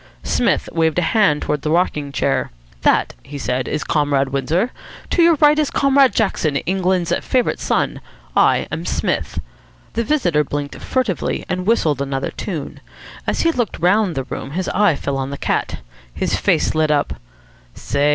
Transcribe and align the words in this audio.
Psmith 0.23 0.67
waved 0.71 0.97
a 0.97 1.03
hand 1.13 1.43
towards 1.43 1.61
the 1.61 1.69
rocking 1.69 2.11
chair. 2.11 2.49
"That," 2.81 3.13
he 3.21 3.37
said, 3.37 3.67
"is 3.67 3.83
Comrade 3.83 4.29
Windsor. 4.29 4.71
To 5.11 5.21
your 5.21 5.35
right 5.35 5.59
is 5.59 5.69
Comrade 5.69 6.15
Jackson, 6.15 6.55
England's 6.55 7.13
favourite 7.21 7.59
son. 7.59 8.01
I 8.35 8.67
am 8.71 8.83
Psmith." 8.87 9.37
The 9.93 10.03
visitor 10.03 10.43
blinked 10.43 10.77
furtively, 10.81 11.45
and 11.47 11.67
whistled 11.67 12.01
another 12.01 12.31
tune. 12.31 12.79
As 13.27 13.41
he 13.41 13.51
looked 13.51 13.77
round 13.77 14.15
the 14.15 14.23
room, 14.23 14.49
his 14.57 14.67
eye 14.69 14.95
fell 14.95 15.17
on 15.17 15.29
the 15.29 15.37
cat. 15.37 15.81
His 16.11 16.35
face 16.35 16.73
lit 16.73 16.89
up. 16.89 17.13
"Say!" 17.75 18.09